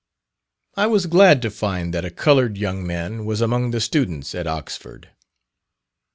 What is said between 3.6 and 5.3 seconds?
the students at Oxford.